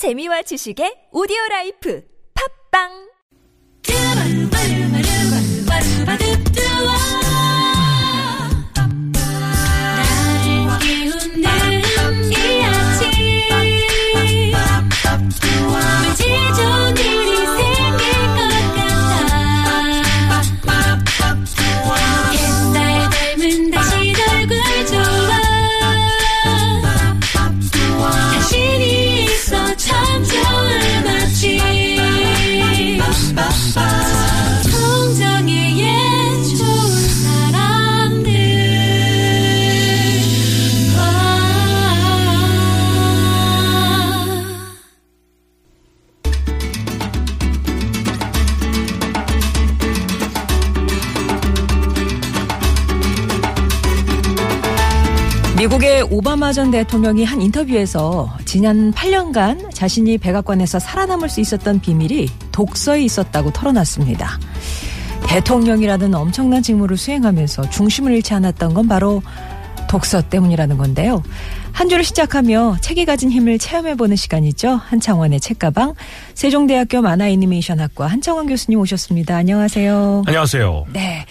[0.00, 2.00] 재미와 지식의 오디오 라이프.
[2.32, 3.09] 팝빵
[56.50, 63.52] 오바마 전 대통령이 한 인터뷰에서 지난 8년간 자신이 백악관에서 살아남을 수 있었던 비밀이 독서에 있었다고
[63.52, 64.38] 털어놨습니다.
[65.28, 69.22] 대통령이라는 엄청난 직무를 수행하면서 중심을 잃지 않았던 건 바로
[69.88, 71.22] 독서 때문이라는 건데요.
[71.72, 74.70] 한 주를 시작하며 책이 가진 힘을 체험해보는 시간이죠.
[74.70, 75.94] 한창원의 책가방
[76.34, 79.36] 세종대학교 만화애니메이션학과 한창원 교수님 오셨습니다.
[79.36, 80.24] 안녕하세요.
[80.26, 80.86] 안녕하세요.
[80.92, 81.26] 네.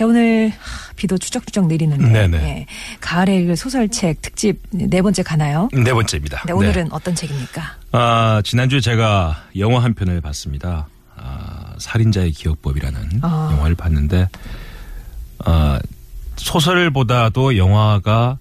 [0.00, 2.38] 자, 오늘 하, 비도 추적추적 내리는데.
[2.38, 2.66] 예,
[3.02, 5.68] 가을에 읽을 소설책 특집 네 번째 가나요?
[5.74, 6.44] 네 번째입니다.
[6.46, 7.76] 네, 오늘은 어떤 책입니까?
[7.92, 10.88] 아, 지난주에 제가 영화 한 편을 봤습니다.
[11.18, 13.50] 아, 살인자의 기억법이라는 아.
[13.52, 14.30] 영화를 봤는데,
[15.44, 15.78] 아,
[16.36, 18.38] 소설보다도 영화가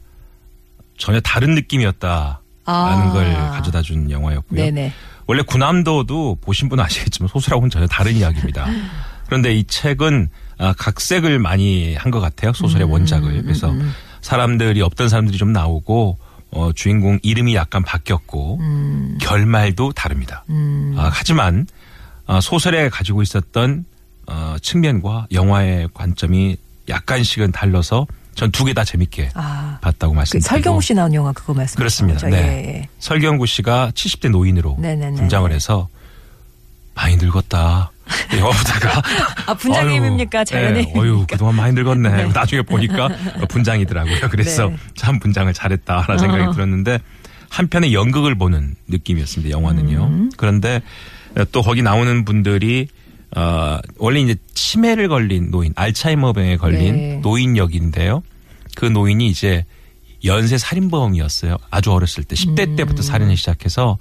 [0.98, 2.38] 전혀 다른 느낌이었다라는
[2.68, 3.12] 아.
[3.12, 4.64] 걸 가져다 준 영화였고요.
[4.64, 4.94] 네네.
[5.28, 8.66] 원래 구남도도 보신 분은 아시겠지만 소설하고는 전혀 다른 이야기입니다.
[9.28, 12.54] 그런데 이 책은 아, 각색을 많이 한 것 같아요.
[12.54, 13.44] 소설의 음, 원작을.
[13.44, 13.74] 그래서
[14.22, 16.18] 사람들이 없던 사람들이 좀 나오고
[16.52, 19.18] 어, 주인공 이름이 약간 바뀌었고 음.
[19.22, 20.44] 결말도 다릅니다.
[20.98, 21.68] 아, 하지만
[22.26, 23.86] 아, 소설에 가지고 있었던
[24.28, 26.58] 어, 측면과 영화의 관점이
[26.90, 28.06] 약간씩은 달라서
[28.36, 29.78] 전 두 개 다 재밌게 아.
[29.82, 31.78] 봤다고 그 말씀드리고 설경우 씨 나온 영화 그거 말씀하시는
[32.16, 32.20] 그렇습니다.
[32.22, 32.36] 거죠?
[32.36, 32.42] 네.
[32.68, 32.88] 예, 예.
[33.00, 35.16] 설경구 씨가 70대 노인으로 네네네.
[35.18, 35.88] 분장을 해서
[36.96, 37.92] 많이 늙었다.
[38.38, 39.02] 영화 보다가
[39.48, 40.44] 아, 분장님입니까?
[40.44, 42.28] 자연의 네, 어유 그동안 많이 늙었네.
[42.28, 43.10] 나중에 보니까
[43.50, 44.30] 분장이더라고요.
[44.30, 44.78] 그래서 네.
[44.96, 46.52] 참 분장을 잘했다라는 생각이 어.
[46.52, 47.00] 들었는데
[47.50, 49.52] 한편의 연극을 보는 느낌이었습니다.
[49.52, 50.04] 영화는요.
[50.04, 50.32] 음.
[50.38, 50.82] 그런데
[51.52, 52.88] 또 거기 나오는 분들이
[53.36, 57.20] 어, 원래 이제 치매를 걸린 노인, 알츠하이머병에 걸린 네.
[57.22, 58.24] 노인 역인데요.
[58.76, 59.66] 그 노인이 이제
[60.26, 61.58] 연쇄 살인범이었어요.
[61.70, 62.76] 아주 어렸을 때 10대 음.
[62.76, 63.98] 때부터 살인을 시작해서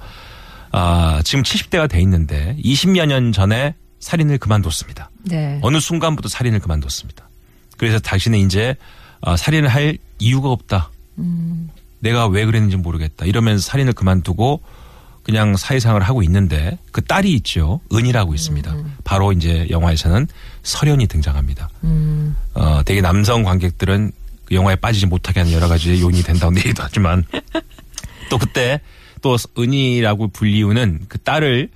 [0.72, 5.10] 아, 지금 70대가 돼 있는데 20여 년 전에 살인을 그만뒀습니다.
[5.25, 5.59] 네.
[5.62, 7.28] 어느 순간부터 살인을 그만뒀습니다.
[7.76, 8.76] 그래서 당신은 이제
[9.20, 10.91] 어, 살인을 할 이유가 없다.
[11.19, 11.70] 음.
[12.00, 13.25] 내가 왜 그랬는지 모르겠다.
[13.26, 14.62] 이러면서 살인을 그만두고
[15.25, 17.81] 그냥 사회생활을 하고 있는데 그 딸이 있죠.
[17.92, 18.75] 은이라고 있습니다.
[19.04, 20.26] 바로 이제 영화에서는
[20.62, 21.69] 설현이 등장합니다.
[21.84, 22.34] 음.
[22.54, 24.12] 어, 되게 남성 관객들은
[24.47, 27.25] 그 영화에 빠지지 못하게 하는 여러 가지 요인이 된다고 얘기도 하지만
[28.31, 28.81] 또 그때
[29.20, 31.69] 또 은이라고 불리우는 그 딸을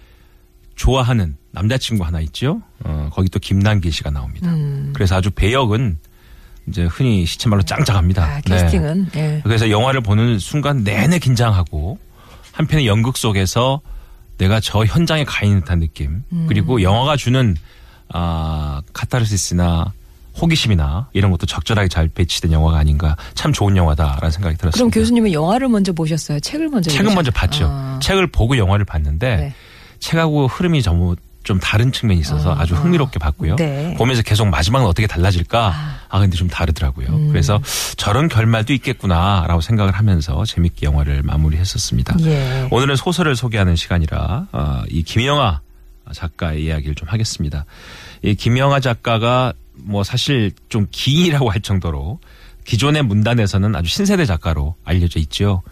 [0.76, 2.62] 좋아하는 남자친구 하나 있죠.
[2.84, 4.50] 어, 거기 또 김남길 씨가 나옵니다.
[4.50, 4.92] 음.
[4.94, 5.98] 그래서 아주 배역은
[6.68, 8.24] 이제 흔히 시체 말로 짱짱합니다.
[8.24, 9.40] 아, 캐스팅은 예.
[9.44, 11.98] 그래서 영화를 보는 순간 내내 긴장하고
[12.52, 13.80] 한편의 연극 속에서
[14.38, 16.46] 내가 저 현장에 가 있는 듯한 느낌 음.
[16.48, 17.56] 그리고 영화가 주는
[18.08, 19.92] 아 카타르시스나
[20.40, 24.72] 호기심이나 이런 것도 적절하게 잘 배치된 영화가 아닌가 참 좋은 영화다라는 생각이 들었습니다.
[24.72, 26.40] 그럼 교수님은 영화를 먼저 보셨어요?
[26.40, 27.66] 책을 먼저 책은 읽으셨- 먼저 봤죠.
[27.70, 27.98] 아.
[28.02, 29.54] 책을 보고 영화를 봤는데 네.
[30.02, 31.14] 책하고 흐름이 너무
[31.44, 32.60] 좀 다른 측면이 있어서 아.
[32.60, 33.56] 아, 주 흥미롭게 봤고요.
[33.56, 33.94] 네.
[33.96, 35.72] 보면서 계속 마지막은 어떻게 달라질까?
[35.74, 35.98] 아.
[36.08, 37.08] 아, 근데 좀 다르더라고요.
[37.08, 37.28] 음.
[37.28, 37.60] 그래서
[37.96, 42.16] 저런 결말도 있겠구나라고 생각을 하면서 재밌게 영화를 마무리했었습니다.
[42.22, 42.68] 예.
[42.70, 45.60] 오늘은 소설을 소개하는 시간이라 어, 이 김영하
[46.12, 47.64] 작가의 이야기를 좀 하겠습니다.
[48.22, 52.20] 이 김영하 작가가 뭐 사실 좀 기인이라고 할 정도로
[52.64, 55.62] 기존의 문단에서는 아주 신세대 작가로 알려져 있죠.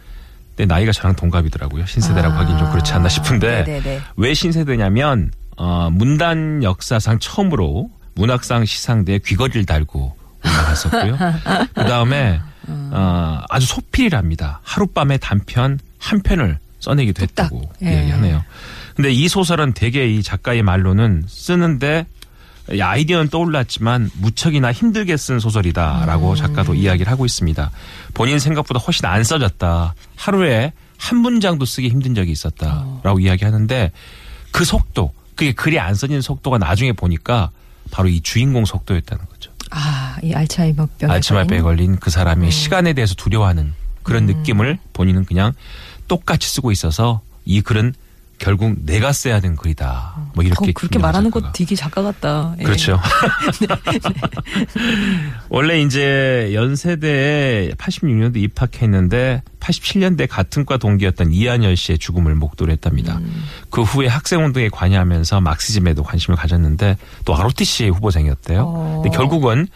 [0.57, 1.87] 근데 나이가 저랑 동갑이더라고요.
[1.87, 2.41] 신세대라고 아.
[2.41, 4.01] 하긴 좀 그렇지 않나 싶은데 네네네.
[4.17, 11.19] 왜 신세대냐면 어, 문단 역사상 처음으로 문학상 시상대에 귀걸이를 달고 올라갔었고요.
[11.75, 14.61] 그 다음에 어, 아주 소필이랍니다.
[14.63, 17.23] 하룻밤에 단편 한 편을 써내기도.
[17.23, 17.93] 했다고 예.
[17.93, 18.43] 이야기하네요.
[18.97, 22.20] 근데 이 소설은 대개 이 작가의 말로는 쓰는데 이
[22.79, 27.71] 아이디어는 떠올랐지만 무척이나 힘들게 쓴 소설이다라고 작가도 이야기를 하고 있습니다.
[28.15, 29.95] 본인 생각보다 훨씬 안 써졌다.
[30.17, 33.91] 하루에 한 문장도 쓰기 힘든 적이 있었다라고 이야기하는데
[34.53, 37.51] 그 속도, 그게 글이 안 써지는 속도가 나중에 보니까
[37.91, 39.51] 바로 이 주인공 속도였다는 거죠.
[39.71, 41.11] 아, 이 알츠하이머병.
[41.11, 43.73] 알츠하이머에 걸린 그 사람이 시간에 대해서 두려워하는
[44.03, 45.53] 그런 느낌을 본인은 그냥
[46.09, 47.95] 똑같이 쓰고 있어서 이 글은
[48.41, 50.31] 결국 내가 써야 되는 글이다.
[50.35, 51.49] 뭐 이렇게 어, 그렇게 말하는 작가가.
[51.49, 52.57] 거 되게 작가 같다.
[52.59, 52.63] 예.
[52.65, 52.99] 그렇죠.
[55.51, 63.19] 원래 이제 연세대에 86년도 입학했는데 87년대 같은 과 동기였던 이한열 씨의 죽음을 목도로 했답니다.
[63.19, 63.45] 음.
[63.69, 66.97] 그 후에 학생 운동에 관여하면서 막시즘에도 관심을 가졌는데
[67.27, 68.63] 또 ROTC 후보생이었대요.
[68.63, 69.01] 어.
[69.03, 69.69] 근데 결국은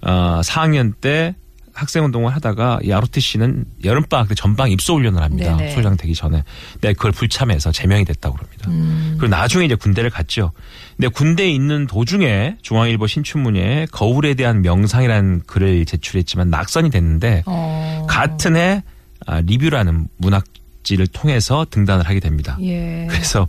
[0.00, 1.34] 어 4학년 때
[1.76, 5.56] 학생 운동을 하다가 이 ROTC는 여름방학 때 전방 입소 훈련을 합니다.
[5.56, 5.72] 네네.
[5.72, 6.42] 소장 되기 전에.
[6.72, 8.70] 근데 그걸 불참해서 제명이 됐다고 그럽니다.
[8.70, 9.16] 음.
[9.18, 10.52] 그리고 나중에 이제 군대를 갔죠.
[10.96, 18.06] 근데 군대에 있는 도중에 중앙일보 신춘문예에 거울에 대한 명상이라는 글을 제출했지만 낙선이 됐는데 어.
[18.08, 18.82] 같은 해
[19.26, 20.44] 아, 리뷰라는 문학
[20.82, 22.56] 지를 통해서 등단을 하게 됩니다.
[22.62, 23.06] 예.
[23.10, 23.48] 그래서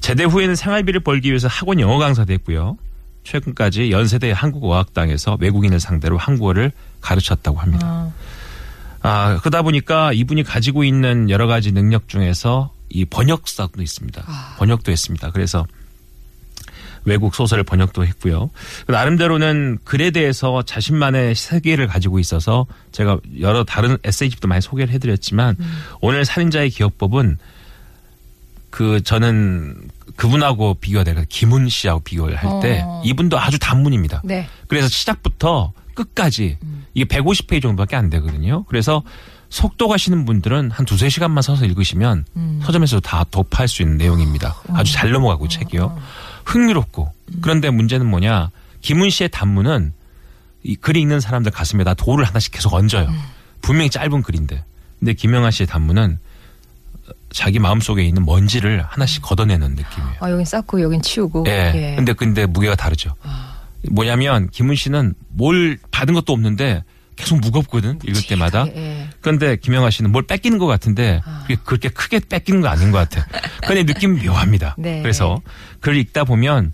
[0.00, 2.78] 제대 후에는 생활비를 벌기 위해서 학원 영어 강사도 했고요.
[3.28, 6.72] 최근까지 연세대 한국어학당에서 외국인을 상대로 한국어를
[7.02, 7.86] 가르쳤다고 합니다.
[7.86, 8.12] 아,
[9.02, 14.22] 아, 그러다 보니까 이분이 가지고 있는 여러 가지 능력 중에서 이 번역사도 있습니다.
[14.26, 14.56] 아.
[14.58, 15.30] 번역도 했습니다.
[15.30, 15.66] 그래서
[17.04, 18.50] 외국 소설을 번역도 했고요.
[18.86, 25.82] 나름대로는 글에 대해서 자신만의 세계를 가지고 있어서 제가 여러 다른 에세이집도 많이 소개를 해드렸지만 음.
[26.00, 27.38] 오늘 살인자의 기억법은
[28.78, 29.74] 그 저는
[30.14, 33.02] 그분하고 비교가 되가 김훈 씨하고 비교를 할때 어.
[33.04, 34.22] 이분도 아주 단문입니다.
[34.22, 34.48] 네.
[34.68, 36.58] 그래서 시작부터 끝까지
[36.94, 38.62] 이게 150페이지 정도밖에 안 되거든요.
[38.68, 39.02] 그래서
[39.48, 42.24] 속도 가시는 분들은 한 두세 시간만 서서 읽으시면
[42.62, 44.54] 서점에서 다 독파할 수 있는 내용입니다.
[44.74, 45.98] 아주 잘 넘어가고 책이요.
[46.44, 47.12] 흥미롭고.
[47.40, 48.50] 그런데 문제는 뭐냐.
[48.80, 49.92] 김훈 씨의 단문은
[50.62, 53.08] 이 글이 읽는 사람들 가슴에다 돌을 하나씩 계속 얹어요.
[53.60, 54.62] 분명히 짧은 글인데.
[55.00, 56.20] 근데 김영하 씨의 단문은
[57.30, 60.14] 자기 마음 속에 있는 먼지를 하나씩 걷어내는 느낌이에요.
[60.20, 61.44] 아, 여긴 쌓고 여긴 치우고.
[61.48, 61.72] 예.
[61.74, 61.94] 예.
[61.96, 63.14] 근데 근데 무게가 다르죠.
[63.90, 66.82] 뭐냐면 김은 씨는 뭘 받은 것도 없는데
[67.16, 68.66] 계속 무겁거든 읽을 때마다.
[68.68, 69.08] 예.
[69.20, 71.44] 그런데 김영하 씨는 뭘 뺏기는 것 같은데 아.
[71.64, 73.26] 그렇게 크게 뺏기는 거 아닌 것 같아.
[73.66, 74.76] 근데 느낌이 묘합니다.
[74.78, 75.02] 네.
[75.02, 75.40] 그래서
[75.80, 76.72] 글을 읽다 보면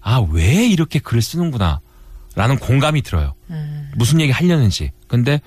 [0.00, 3.34] 아 왜 이렇게 글을 쓰는구나라는 공감이 들어요.
[3.50, 3.90] 음.
[3.96, 4.90] 무슨 얘기 하려는지.
[5.08, 5.40] 근데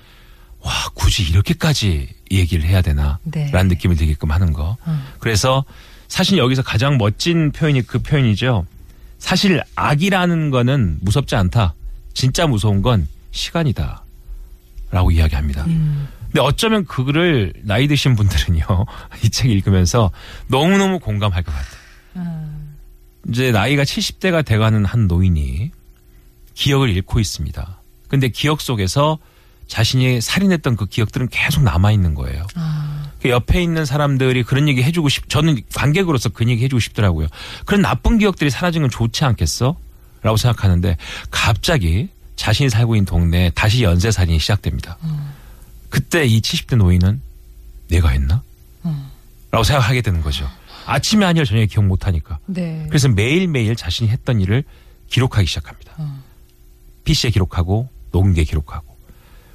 [0.62, 3.20] 와 굳이 이렇게까지 얘기를 해야 되나?
[3.24, 3.50] 네.
[3.52, 4.78] 라는 느낌을 들게끔 하는 거.
[4.88, 5.04] 음.
[5.20, 5.64] 그래서
[6.08, 8.66] 사실 여기서 가장 멋진 표현이 그 표현이죠.
[9.20, 11.74] 사실 악이라는 거는 무섭지 않다.
[12.14, 14.04] 진짜 무서운 건 시간이다.
[14.92, 15.66] 라고 이야기합니다.
[15.66, 16.08] 음.
[16.28, 18.64] 근데 어쩌면 그거를 나이 드신 분들은요.
[19.24, 20.12] 이 책 읽으면서
[20.48, 21.78] 너무너무 공감할 것 같아요.
[22.18, 22.76] 음.
[23.30, 25.72] 이제 나이가 70대가 돼가는 한 노인이
[26.54, 27.82] 기억을 잃고 있습니다.
[28.08, 29.18] 근데 기억 속에서
[29.68, 32.46] 자신이 살인했던 그 기억들은 계속 남아 있는 거예요.
[32.56, 37.28] 아, 그 옆에 있는 사람들이 그런 얘기 해주고 싶, 저는 관객으로서 그런 얘기 해주고 싶더라고요.
[37.66, 39.78] 그런 나쁜 기억들이 사라진 건 좋지 않겠어?
[40.22, 40.98] 라고 생각하는데
[41.30, 44.98] 갑자기 자신이 살고 있는 동네에 다시 연쇄살인이 시작됩니다.
[45.90, 47.22] 그때 이 70대 노인은
[47.90, 48.42] 내가 했나?
[49.52, 50.50] 라고 생각하게 되는 거죠.
[50.86, 52.40] 아침에 아니라 저녁에 기억 못하니까.
[52.46, 52.86] 네.
[52.90, 54.64] 그래서 매일매일 자신이 했던 일을
[55.10, 55.94] 기록하기 시작합니다.
[57.04, 58.87] PC에 기록하고 녹음기에 기록하고.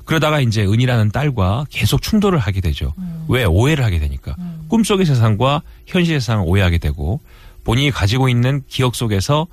[0.05, 2.93] 그러다가 이제 은이라는 딸과 계속 충돌을 하게 되죠.
[3.29, 3.45] 왜?
[3.45, 4.35] 오해를 하게 되니까.
[4.69, 7.21] 꿈속의 세상과 현실 세상을 오해하게 되고
[7.65, 9.47] 본인이 가지고 있는 기억 속에서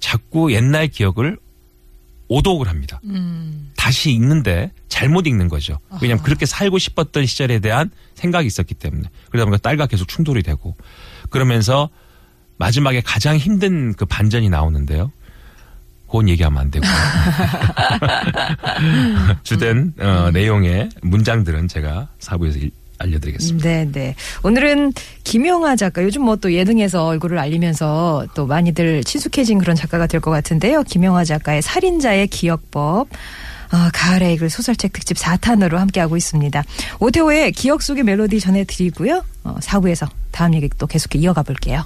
[0.00, 1.38] 자꾸 옛날 기억을
[2.28, 3.00] 오독을 합니다.
[3.04, 3.70] 음.
[3.76, 5.78] 다시 읽는데 잘못 읽는 거죠.
[6.00, 9.08] 왜냐하면 그렇게 살고 싶었던 시절에 대한 생각이 있었기 때문에.
[9.30, 10.76] 그러다 보니까 딸과 계속 충돌이 되고
[11.30, 11.90] 그러면서
[12.56, 15.12] 마지막에 가장 힘든 그 반전이 나오는데요.
[16.14, 16.86] 그건 얘기하면 안 되고.
[19.42, 23.68] 주된 어, 내용의 문장들은 제가 사부에서 일- 알려드리겠습니다.
[23.68, 24.14] 네, 네.
[24.44, 24.92] 오늘은
[25.24, 30.30] 김영하 작가, 요즘 뭐 또 예능에서 얼굴을 알리면서 또 많이들 친숙해진 그런 작가가 될 것
[30.30, 30.84] 같은데요.
[30.84, 33.08] 김영하 작가의 살인자의 기억법.
[33.70, 36.62] 아, 가을의 이글 소설책 특집 4탄으로 함께하고 있습니다.
[37.00, 39.24] 오태호의 기억 속의 멜로디 전해드리고요.
[39.42, 41.84] 어, 4부에서 다음 얘기 또 계속해 이어가 볼게요.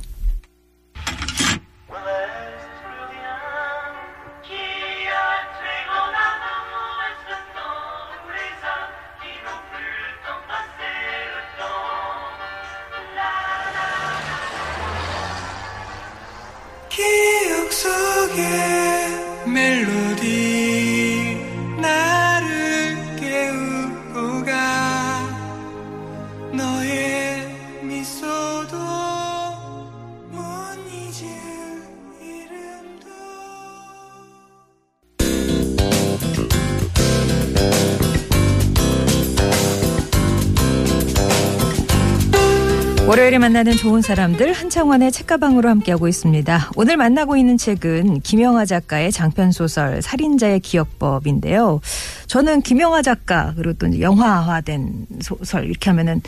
[43.28, 46.70] 월요일에 만나는 좋은 사람들 한창원의 책가방으로 함께하고 있습니다.
[46.76, 51.80] 오늘 만나고 있는 책은 김영하 작가의 장편 소설 살인자의 기억법인데요.
[52.26, 56.22] 저는 김영하 작가 그리고 또 영화화된 소설 이렇게 하면은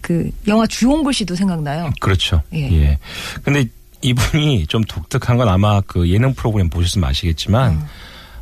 [0.00, 1.90] 그그 영화 주홍글 씨도 생각나요.
[2.00, 2.42] 그렇죠.
[2.52, 2.68] 예.
[2.72, 2.98] 예.
[3.44, 3.66] 근데
[4.02, 7.86] 이분이 좀 독특한 건 아마 그 예능 프로그램 보셨으면 아시겠지만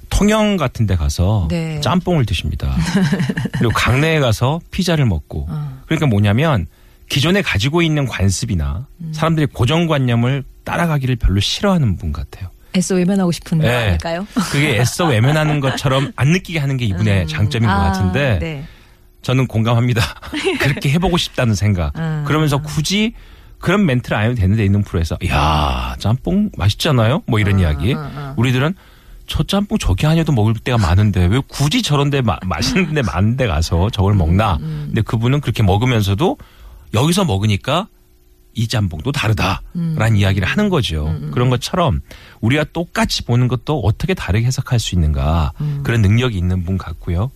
[0.09, 1.49] 통영 같은 데 가서 음.
[1.49, 1.81] 네.
[1.83, 2.75] 짬뽕을 드십니다.
[3.59, 5.47] 그리고 강내에 가서 피자를 먹고.
[5.51, 5.79] 어.
[5.85, 6.69] 그러니까 뭐냐면
[7.09, 9.13] 기존에 가지고 있는 관습이나 음.
[9.13, 12.51] 사람들이 고정관념을 따라가기를 별로 싫어하는 분 같아요.
[12.77, 13.75] 애써 외면하고 싶은 거 네.
[13.75, 14.27] 아닐까요?
[14.53, 18.65] 그게 애써 외면하는 것처럼 안 느끼게 하는 게 이분의 장점인 것 아, 같은데 네.
[19.23, 20.03] 저는 공감합니다.
[20.61, 21.93] 그렇게 해보고 싶다는 생각.
[21.99, 22.25] 아.
[22.27, 23.15] 그러면서 굳이
[23.59, 27.23] 그런 멘트를 안 해도 되는데 있는 프로에서 야 짬뽕 맛있잖아요.
[27.27, 27.95] 뭐 이런 이야기.
[27.97, 28.75] 아, 우리들은
[29.27, 34.13] 저 짬뽕 저기 아니어도 먹을 때가 많은데 왜 굳이 저런데 마- 맛있는데 많은데 가서 저걸
[34.13, 34.59] 음, 먹나?
[34.59, 36.37] 근데 그분은 그렇게 먹으면서도
[36.95, 37.89] 여기서 먹으니까
[38.55, 41.17] 이 짬뽕도 다르다라는 이야기를 하는 거죠.
[41.31, 42.01] 그런 것처럼
[42.41, 45.53] 우리가 똑같이 보는 것도 어떻게 다르게 해석할 수 있는가
[45.85, 47.31] 그런 능력이 있는 분 같고요.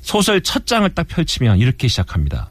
[0.00, 2.50] 소설 첫 장을 딱 펼치면 이렇게 시작합니다.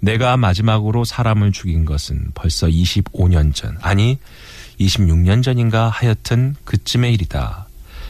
[0.00, 4.18] 내가 마지막으로 사람을 죽인 것은 벌써 25년 전, 아니
[4.78, 7.66] 26년 전인가 하여튼 그쯤의 일이다.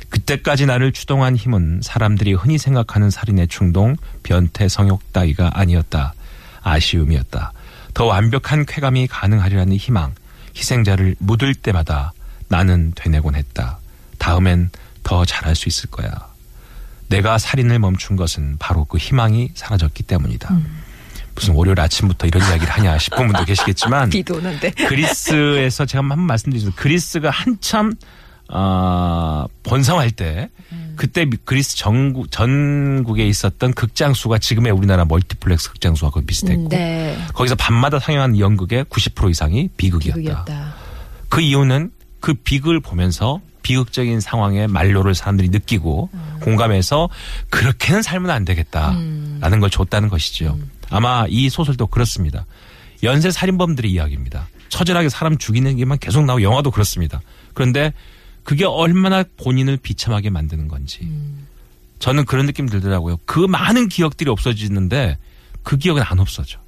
[0.08, 6.14] 그때까지 나를 추동한 힘은 사람들이 흔히 생각하는 살인의 충동, 변태, 성욕 따위가 아니었다.
[6.64, 7.52] 아쉬움이었다.
[7.94, 10.14] 더 완벽한 쾌감이 가능하리라는 희망,
[10.56, 12.12] 희생자를 묻을 때마다
[12.48, 13.78] 나는 되뇌곤 했다.
[14.18, 14.70] 다음엔
[15.04, 16.10] 더 잘할 수 있을 거야.
[17.08, 20.56] 내가 살인을 멈춘 것은 바로 그 희망이 사라졌기 때문이다.
[21.34, 24.10] 무슨 월요일 아침부터 이런 이야기를 하냐 싶은 분도 계시겠지만.
[24.88, 26.72] 그리스에서 제가 한번 말씀드리죠.
[26.76, 27.94] 그리스가 한참
[28.48, 30.48] 어, 번성할 때
[30.96, 36.68] 그때 미- 그리스 전국 전국에 있었던 극장 수가 지금의 우리나라 멀티플렉스 극장 수와 거의 비슷했고
[36.68, 37.18] 네.
[37.34, 40.18] 거기서 밤마다 상영하는 연극의 90% 이상이 비극이었다.
[40.18, 40.74] 비극이었다.
[41.28, 46.10] 그 이유는 그 비극을 보면서 비극적인 상황의 말로를 사람들이 느끼고
[46.42, 47.08] 공감해서
[47.48, 50.58] 그렇게는 살면 안 되겠다라는 걸 줬다는 것이죠.
[50.90, 52.44] 아마 이 소설도 그렇습니다.
[53.02, 54.48] 연쇄 살인범들의 이야기입니다.
[54.68, 57.20] 처절하게 사람 죽이는 게만 계속 나오고 영화도 그렇습니다.
[57.54, 57.92] 그런데
[58.44, 61.10] 그게 얼마나 본인을 비참하게 만드는 건지
[61.98, 63.18] 저는 그런 느낌 들더라고요.
[63.24, 65.18] 그 많은 기억들이 없어지는데
[65.62, 66.58] 그 기억은 안 없어져.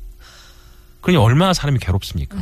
[1.02, 2.37] 그러니 얼마나 사람이 괴롭습니까?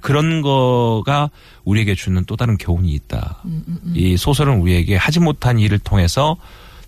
[0.00, 1.30] 그런 거가
[1.64, 3.42] 우리에게 주는 또 다른 교훈이 있다.
[3.94, 6.36] 이 소설은 우리에게 하지 못한 일을 통해서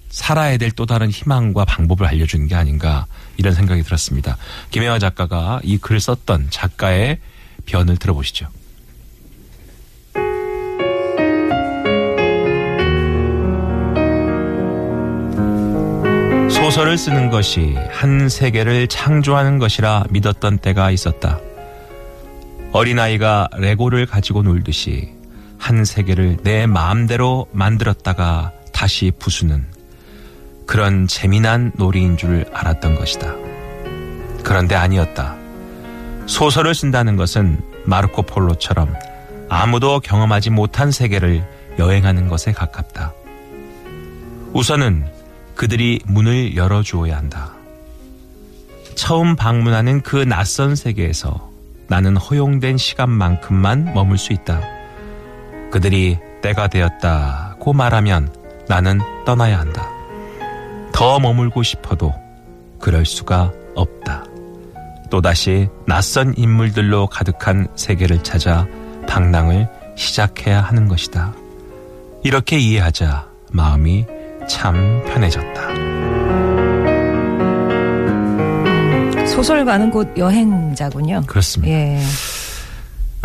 [0.09, 3.07] 살아야 될 또 다른 희망과 방법을 알려주는 게 아닌가
[3.38, 4.37] 이런 생각이 들었습니다.
[4.71, 7.19] 김혜화 작가가 이 글을 썼던 작가의
[7.65, 8.47] 변을 들어보시죠.
[16.66, 21.38] 소설을 쓰는 것이 한 세계를 창조하는 것이라 믿었던 때가 있었다.
[22.73, 25.12] 어린아이가 레고를 가지고 놀듯이
[25.58, 29.64] 한 세계를 내 마음대로 만들었다가 다시 부수는
[30.66, 33.32] 그런 재미난 놀이인 줄 알았던 것이다.
[34.42, 35.37] 그런데 아니었다.
[36.26, 38.92] 소설을 쓴다는 것은 마르코 폴로처럼
[39.49, 41.46] 아무도 경험하지 못한 세계를
[41.78, 43.12] 여행하는 것에 가깝다.
[44.52, 45.15] 우선은
[45.57, 47.53] 그들이 문을 열어주어야 한다.
[48.95, 51.51] 처음 방문하는 그 낯선 세계에서
[51.89, 54.61] 나는 허용된 시간만큼만 머물 수 있다.
[55.71, 58.35] 그들이 때가 되었다고 말하면
[58.69, 59.89] 나는 떠나야 한다.
[60.93, 62.15] 더 머물고 싶어도
[62.79, 64.25] 그럴 수가 없다.
[65.11, 68.67] 또다시 낯선 인물들로 가득한 세계를 찾아
[69.09, 71.35] 방랑을 시작해야 하는 것이다.
[72.25, 74.07] 이렇게 이해하자 마음이
[74.49, 75.87] 참 편해졌다.
[79.26, 81.23] 소설 가는 곳 여행자군요.
[81.26, 81.73] 그렇습니다.
[81.75, 82.00] 예.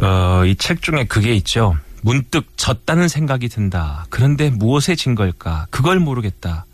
[0.03, 1.75] 어, 이 책 중에 그게 있죠.
[2.01, 4.07] 문득 졌다는 생각이 든다.
[4.09, 5.67] 그런데 무엇에 진 걸까?
[5.69, 6.65] 그걸 모르겠다.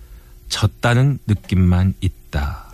[0.49, 2.65] 졌다는 느낌만 있다.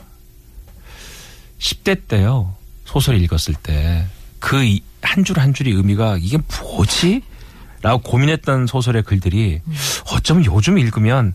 [1.60, 2.56] 10대 때요.
[2.86, 4.06] 소설 읽었을 때
[4.40, 4.58] 그
[5.02, 7.22] 한 줄 한 줄이 의미가 이게 뭐지?
[7.82, 9.60] 라고 고민했던 소설의 글들이
[10.12, 11.34] 어쩌면 요즘 읽으면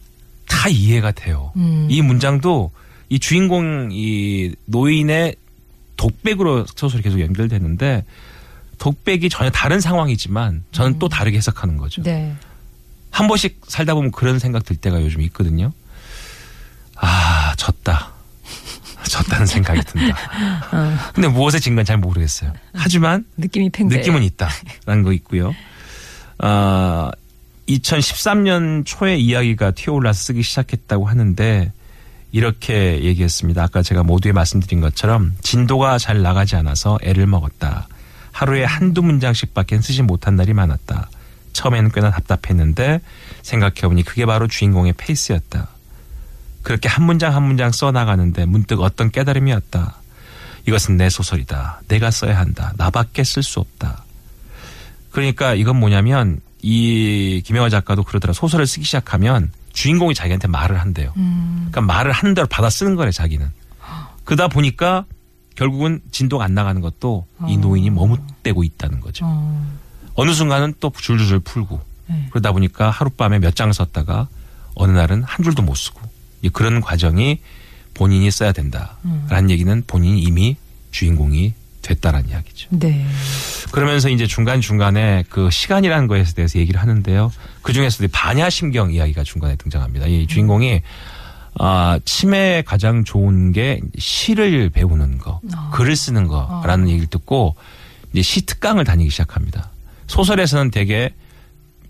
[0.49, 1.52] 다 이해가 돼요.
[1.88, 2.71] 이 문장도
[3.11, 5.37] 이 주인공 이 노인의
[5.97, 8.05] 독백으로 소설이 계속 연결되는데
[8.78, 12.02] 독백이 전혀 다른 상황이지만 저는 또 다르게 해석하는 거죠.
[12.02, 12.35] 네.
[13.11, 15.73] 한 번씩 살다 보면 그런 생각 들 때가 요즘 있거든요.
[16.97, 18.12] 아, 졌다.
[19.09, 21.11] 졌다는 생각이 든다.
[21.14, 22.52] 근데 무엇에 진 건 잘 모르겠어요.
[22.75, 23.97] 하지만 느낌이 팽배.
[23.97, 25.55] 느낌은 있다라는 거 있고요.
[26.38, 27.11] 아,
[27.68, 31.72] 2013년 초에 이야기가 튀어올라서 쓰기 시작했다고 하는데
[32.32, 33.62] 이렇게 얘기했습니다.
[33.62, 37.88] 아까 제가 모두에 말씀드린 것처럼 진도가 잘 나가지 않아서 애를 먹었다.
[38.32, 41.08] 하루에 한두 문장씩밖에 쓰지 못한 날이 많았다.
[41.52, 43.00] 처음에는 꽤나 답답했는데
[43.42, 45.68] 생각해보니 그게 바로 주인공의 페이스였다.
[46.62, 49.96] 그렇게 한 문장 한 문장 써 나가는데 문득 어떤 깨달음이 왔다.
[50.66, 51.82] 이것은 내 소설이다.
[51.88, 52.75] 내가 써야 한다.
[52.76, 54.04] 나밖에 쓸 수 없다.
[55.10, 58.32] 그러니까 이건 뭐냐면 이 김영하 작가도 그러더라.
[58.32, 61.12] 소설을 쓰기 시작하면 주인공이 자기한테 말을 한대요.
[61.14, 63.48] 그러니까 말을 하는 대로 받아 쓰는 거래 자기는.
[64.24, 65.04] 그러다 보니까
[65.54, 69.24] 결국은 진도가 안 나가는 것도 이 노인이 머뭇대고 있다는 거죠.
[69.26, 69.66] 어.
[70.14, 72.26] 어느 순간은 또 줄줄줄 풀고 네.
[72.30, 74.28] 그러다 보니까 하룻밤에 몇 장 썼다가
[74.74, 76.00] 어느 날은 한 줄도 못 쓰고
[76.42, 77.40] 이 그런 과정이
[77.94, 80.56] 본인이 써야 된다라는 얘기는 본인이 이미
[80.92, 81.54] 주인공이
[81.88, 82.68] 됐다라는 이야기죠.
[82.71, 83.04] 네.
[83.73, 87.33] 그러면서 이제 중간 중간에 그 시간이라는 거에 대해서 얘기를 하는데요.
[87.62, 90.07] 그 중에서도 이 반야심경 이야기가 중간에 등장합니다.
[90.07, 90.83] 이 주인공이
[91.61, 95.40] 아 치매에 가장 좋은 게 시를 배우는 거,
[95.73, 97.57] 글을 쓰는 거라는 얘기를 듣고
[98.12, 99.71] 이제 시 특강을 다니기 시작합니다.
[100.07, 101.12] 소설에서는 되게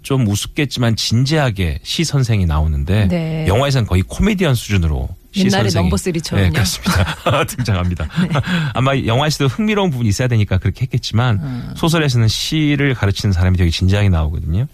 [0.02, 3.47] 좀 우습겠지만 진지하게 시 선생이 나오는데 네.
[3.47, 6.47] 영화에서는 거의 코미디언 수준으로 시 옛날에 넘버 쓰리처럼요.
[6.47, 7.45] 네, 그렇습니다.
[7.45, 8.09] 등장합니다.
[8.75, 14.66] 아마 영화에서도 흥미로운 부분이 있어야 되니까 그렇게 했겠지만 소설에서는 시를 가르치는 사람이 되게 진지하게 나오거든요.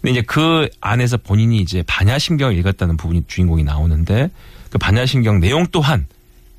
[0.00, 4.30] 근데 이제 그 안에서 본인이 이제 반야심경을 읽었다는 부분이 주인공이 나오는데
[4.70, 6.06] 그 반야심경 내용 또한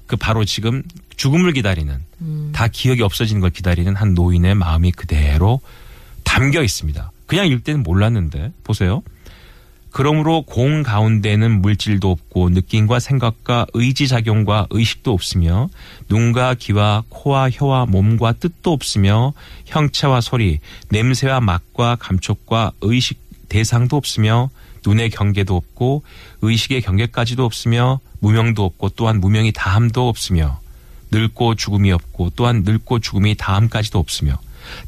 [0.07, 0.83] 그 바로 지금
[1.15, 1.95] 죽음을 기다리는
[2.51, 5.61] 다 기억이 없어지는 걸 기다리는 한 노인의 마음이 그대로
[6.23, 7.11] 담겨 있습니다.
[7.27, 9.03] 그냥 읽을 때는 몰랐는데 보세요.
[9.91, 15.69] 그러므로 공 가운데는 물질도 없고 느낌과 생각과 의지 작용과 의식도 없으며
[16.09, 19.33] 눈과 귀와 코와 혀와 몸과 뜻도 없으며
[19.65, 23.19] 형체와 소리, 냄새와 맛과 감촉과 의식
[23.49, 24.49] 대상도 없으며
[24.85, 26.03] 눈의 경계도 없고
[26.41, 30.59] 의식의 경계까지도 없으며 무명도 없고 또한 무명이 다함도 없으며
[31.11, 34.39] 늙고 죽음이 없고 또한 늙고 죽음이 다함까지도 없으며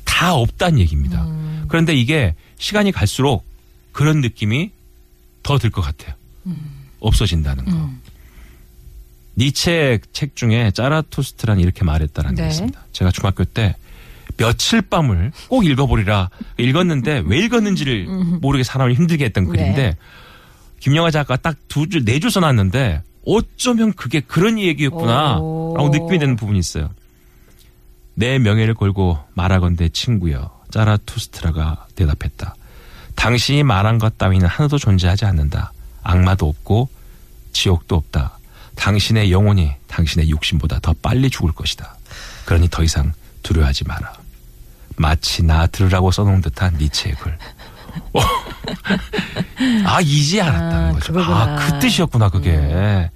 [0.05, 1.27] 다 없다는 얘기입니다.
[1.67, 3.43] 그런데 이게 시간이 갈수록
[3.91, 4.71] 그런 느낌이
[5.43, 6.13] 더 들 것 같아요.
[6.99, 7.89] 없어진다는 거.
[9.37, 12.47] 니체 책 중에 짜라투스트란 이렇게 말했다는 게 네.
[12.49, 12.79] 있습니다.
[12.91, 13.75] 제가 중학교 때
[14.37, 18.05] 며칠 밤을 꼭 읽어보리라 읽었는데 왜 읽었는지를
[18.41, 19.97] 모르게 사람을 힘들게 했던 글인데 네.
[20.79, 25.75] 김영하 작가 딱두 줄, 네 줄 써놨는데 어쩌면 그게 그런 얘기였구나 오.
[25.77, 26.89] 라고 느낌이 되는 부분이 있어요.
[28.15, 32.55] 내 명예를 걸고 말하건대 친구여 짜라투스트라가 대답했다.
[33.15, 35.73] 당신이 말한 것 따위는 하나도 존재하지 않는다.
[36.03, 36.89] 악마도 없고
[37.53, 38.37] 지옥도 없다.
[38.75, 41.95] 당신의 영혼이 당신의 육신보다 더 빨리 죽을 것이다.
[42.45, 44.13] 그러니 더 이상 두려워하지 마라.
[44.97, 47.37] 마치 나 들으라고 써놓은 듯한 니체의 글.
[48.13, 48.21] 어.
[49.85, 51.13] 아 이제 알았다는 아, 거죠.
[51.13, 51.43] 그거구나.
[51.43, 53.09] 아 그 뜻이었구나 그게.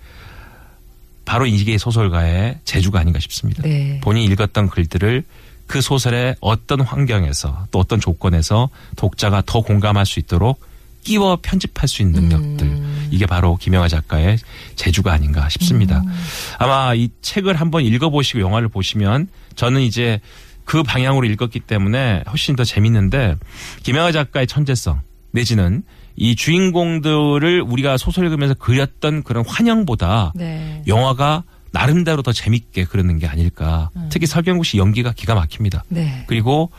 [1.23, 3.63] 바로 이게 소설가의 재주가 아닌가 싶습니다.
[3.63, 3.99] 네.
[4.03, 5.23] 본인이 읽었던 글들을
[5.67, 10.61] 그 소설의 어떤 환경에서 또 어떤 조건에서 독자가 더 공감할 수 있도록
[11.03, 12.67] 끼워 편집할 수 있는 능력들.
[12.67, 13.07] 음.
[13.11, 14.37] 이게 바로 김영하 작가의
[14.75, 15.99] 재주가 아닌가 싶습니다.
[15.99, 16.13] 음.
[16.57, 20.19] 아마 이 책을 한번 읽어보시고 영화를 보시면 저는 이제
[20.65, 23.35] 그 방향으로 읽었기 때문에 훨씬 더 재밌는데
[23.83, 25.01] 김영하 작가의 천재성
[25.31, 25.83] 내지는
[26.15, 30.81] 이 주인공들을 우리가 소설 읽으면서 그렸던 그런 환영보다 네.
[30.87, 31.43] 영화가
[31.75, 33.89] 나름대로 더 재밌게 그리는 게 아닐까.
[34.09, 35.83] 특히 설경구 씨 연기가 기가 막힙니다.
[35.89, 36.23] 네.
[36.27, 36.71] 그리고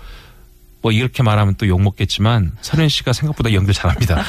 [0.83, 4.23] 뭐 이렇게 말하면 또 욕 먹겠지만 설현 씨가 생각보다 연기를 잘합니다.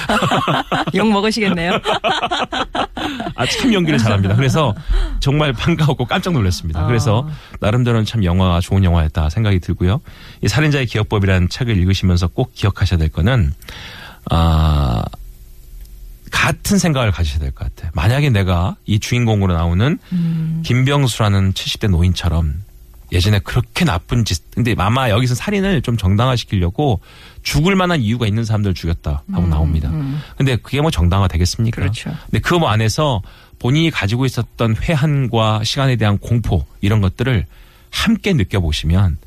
[0.95, 1.79] 욕 먹으시겠네요.
[3.35, 4.35] 아, 참 연기를 잘합니다.
[4.35, 4.73] 그래서
[5.19, 6.81] 정말 반가웠고 깜짝 놀랐습니다.
[6.81, 6.87] 아.
[6.87, 10.01] 그래서 나름대로는 참 영화가 좋은 영화였다 생각이 들고요.
[10.43, 13.53] 이 살인자의 기억법이라는 책을 읽으시면서 꼭 기억하셔야 될 거는
[14.29, 15.03] 아
[16.31, 17.91] 같은 생각을 가지셔야 될 것 같아요.
[17.93, 19.97] 만약에 내가 이 주인공으로 나오는
[20.63, 22.63] 김병수라는 70대 노인처럼
[23.13, 26.99] 예전에 그렇게 나쁜 짓, 근데 아마 여기서 살인을 좀 정당화시키려고
[27.41, 29.89] 죽을 만한 이유가 있는 사람들을 죽였다 하고 나옵니다.
[30.37, 31.79] 근데 그게 뭐 정당화 되겠습니까?
[31.81, 32.11] 그렇죠.
[32.29, 33.21] 근데 그 안에서
[33.59, 37.45] 본인이 가지고 있었던 회한과 시간에 대한 공포 이런 것들을
[37.89, 39.17] 함께 느껴보시면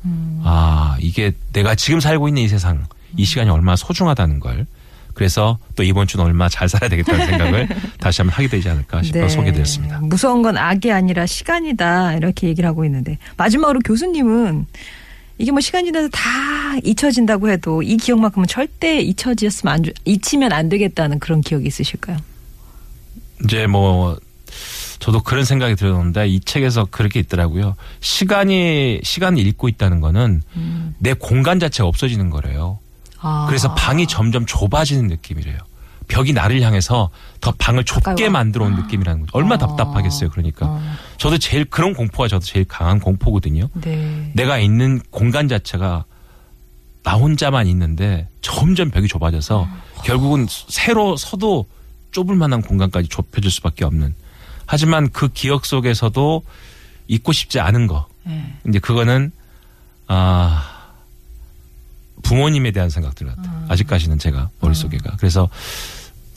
[0.43, 2.85] 아 이게 내가 지금 살고 있는 이 세상
[3.17, 4.67] 이 시간이 얼마나 소중하다는 걸
[5.13, 7.67] 그래서 또 이번 주는 얼마나 잘 살아야 되겠다는 생각을
[7.99, 9.29] 다시 한번 하게 되지 않을까 싶어 네.
[9.29, 9.99] 소개드렸습니다.
[10.01, 12.15] 무서운 건 악이 아니라 시간이다.
[12.15, 13.17] 이렇게 얘기를 하고 있는데.
[13.37, 14.65] 마지막으로 교수님은
[15.37, 16.21] 이게 뭐 시간이 지나서 다
[16.83, 22.17] 잊혀진다고 해도 이 기억만큼은 절대 잊혀졌으면 안, 주- 잊히면 안 되겠다는 그런 기억이 있으실까요?
[23.43, 24.17] 이제 뭐
[24.99, 27.75] 저도 그런 생각이 들었는데 이 책에서 그렇게 있더라고요.
[28.01, 30.43] 시간이 시간을 읽고 있다는 거는
[30.99, 32.77] 내 공간 자체가 없어지는 거래요.
[33.21, 33.45] 아.
[33.47, 35.57] 그래서 방이 점점 좁아지는 느낌이래요.
[36.07, 38.27] 벽이 나를 향해서 더 방을 좁게.
[38.29, 39.31] 만들어 온 느낌이라는 거죠.
[39.33, 39.67] 얼마나 아.
[39.67, 40.29] 답답하겠어요.
[40.29, 40.81] 그러니까 어.
[41.17, 43.69] 저도 제일 그런 공포가 저도 제일 강한 공포거든요.
[43.81, 44.31] 네.
[44.35, 46.03] 내가 있는 공간 자체가
[47.03, 49.67] 나 혼자만 있는데 점점 벽이 좁아져서
[50.03, 51.65] 결국은 새로 서도
[52.11, 54.13] 좁을 만한 공간까지 좁혀질 수밖에 없는.
[54.65, 56.43] 하지만 그 기억 속에서도
[57.07, 58.53] 잊고 싶지 않은 거 네.
[58.67, 59.31] 이제 그거는
[60.07, 60.80] 아
[62.23, 63.65] 부모님에 대한 생각들 같아요.
[63.69, 65.15] 아직까지는 제가 머릿속에가.
[65.17, 65.49] 그래서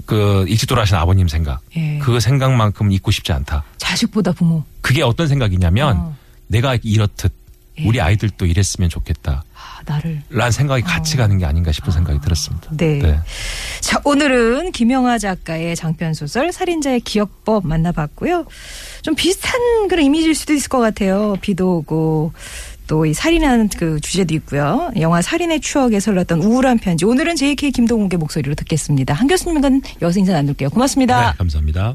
[0.07, 1.61] 그 일찍 돌아가신 아버님 생각.
[1.77, 1.99] 예.
[1.99, 3.65] 그 생각만큼 잊고 싶지 않다.
[3.79, 4.65] 자식보다 부모.
[4.81, 6.17] 그게 어떤 생각이냐면 어.
[6.47, 7.33] 내가 이렇듯
[7.79, 7.87] 예.
[7.87, 9.43] 우리 아이들도 이랬으면 좋겠다.
[9.55, 10.23] 아, 나를.
[10.31, 12.69] 라는 생각이 같이 가는 게 아닌가 싶은 생각이 들었습니다.
[12.77, 13.19] 네.
[13.81, 18.47] 자, 오늘은 김영하 작가의 장편 소설 살인자의 기억법 만나봤고요.
[19.03, 21.37] 좀 비슷한 그런 이미지일 수도 있을 것 같아요.
[21.41, 22.33] 비도 오고
[22.87, 24.91] 또 이 살인하는 그 주제도 있고요.
[24.99, 27.05] 영화 살인의 추억에 설렀던 우울한 편지.
[27.05, 29.15] 오늘은 JK 김동욱의 목소리로 듣겠습니다.
[29.15, 30.71] 한 교수님과는 여기서 인사 나눌게요.
[30.71, 31.33] 고맙습니다.
[31.33, 31.95] 네, 감사합니다.